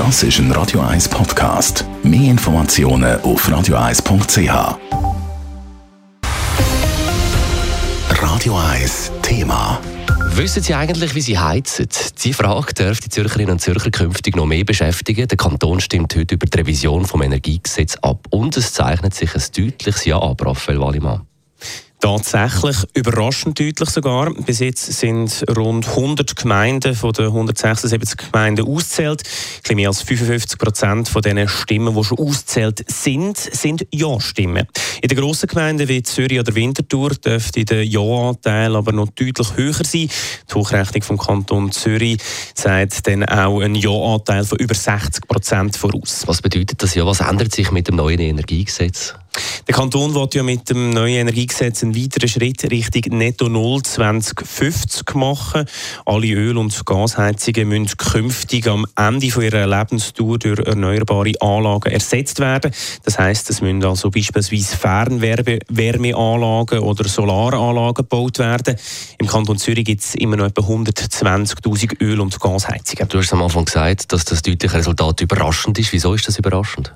[0.00, 1.84] Das ist ein Radio 1 Podcast.
[2.02, 4.78] Mehr Informationen auf radio1.ch.
[8.08, 9.78] Radio 1 Thema.
[10.30, 11.86] Wissen Sie eigentlich, wie Sie heizen?
[12.24, 15.28] Die Frage dürfte die Zürcherinnen und Zürcher künftig noch mehr beschäftigen.
[15.28, 19.42] Der Kanton stimmt heute über die Revision des Energiegesetzes ab und es zeichnet sich ein
[19.54, 21.26] deutliches Ja ab, Raphael Wallimann.
[22.00, 24.32] Tatsächlich überraschend deutlich sogar.
[24.32, 29.22] Bis jetzt sind rund 100 Gemeinden von den 176 Gemeinden auszählt.
[29.68, 34.66] Ein mehr als 55 Prozent von den Stimmen, die schon auszählt sind, sind Ja-Stimmen.
[35.02, 39.74] In den grossen Gemeinden wie Zürich oder Winterthur dürfte der Ja-Anteil aber noch deutlich höher
[39.84, 40.08] sein.
[40.48, 42.18] Die Hochrechnung vom Kanton Zürich
[42.54, 46.22] sagt dann auch einen Ja-Anteil von über 60 Prozent voraus.
[46.24, 47.04] Was bedeutet das ja?
[47.04, 49.14] Was ändert sich mit dem neuen Energiegesetz?
[49.68, 55.14] Der Kanton will ja mit dem neuen Energiegesetz einen weiteren Schritt Richtung Netto Null 2050
[55.14, 55.66] machen.
[56.04, 62.72] Alle Öl- und Gasheizungen müssen künftig am Ende ihrer Lebensdauer durch erneuerbare Anlagen ersetzt werden.
[63.04, 68.76] Das heißt, es müssen also beispielsweise Fernwärmeanlagen oder Solaranlagen gebaut werden.
[69.18, 73.08] Im Kanton Zürich gibt es immer noch etwa 120.000 Öl- und Gasheizungen.
[73.08, 75.92] Du hast am Anfang gesagt, dass das deutliche Resultat überraschend ist.
[75.92, 76.92] Wieso ist das überraschend?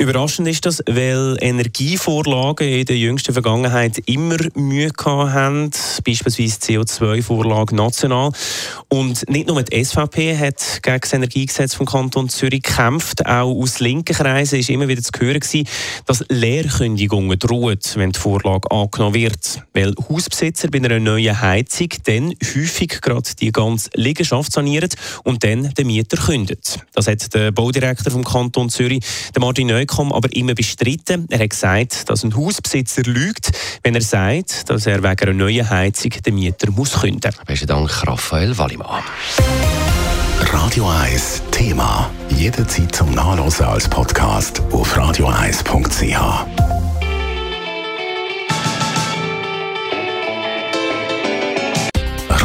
[0.00, 5.72] Überraschend ist das, weil Energievorlagen in der jüngsten Vergangenheit immer Mühe haben,
[6.06, 8.32] beispielsweise CO2-Vorlage national.
[8.88, 13.80] Und nicht nur die SVP hat gegen das Energiegesetz vom Kanton Zürich gekämpft, auch aus
[13.80, 15.68] linken Kreisen ist immer wieder zu hören gewesen,
[16.06, 19.62] dass Leerkündigungen drohen, wenn die Vorlage angenommen wird.
[19.74, 24.88] Weil Hausbesitzer bei einer neuen Heizung dann häufig gerade die ganze Liegenschaft sanieren
[25.24, 26.78] und dann den Mieter kündet.
[26.94, 29.04] Das hat der Baudirektor vom Kanton Zürich,
[29.38, 31.26] Martin Neu Telekom aber immer bestritten.
[31.30, 33.50] Er hat gesagt, dass ein Hausbesitzer lügt,
[33.82, 37.44] wenn er sagt, dass er wegen einer neuen Heizung den Mieter muss künden muss.
[37.44, 39.02] Besten Dank, Raphael Wallimann.
[40.40, 42.10] Radio 1 Thema.
[42.30, 46.49] Jederzeit zum Nachlesen als Podcast auf radio1.ch.